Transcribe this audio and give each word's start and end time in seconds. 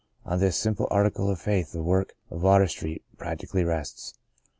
On 0.25 0.39
this 0.39 0.57
simple 0.57 0.87
article 0.89 1.29
of 1.29 1.39
faith 1.39 1.73
the 1.73 1.83
work 1.83 2.15
of 2.31 2.41
Water 2.41 2.65
Street 2.67 3.03
practically 3.19 3.63
rests. 3.63 4.15